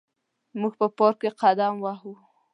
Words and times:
موږ 0.59 0.73
په 0.79 0.87
پارک 0.97 1.17
کې 1.21 1.29
قدم 1.41 1.73
وهو. 1.83 2.13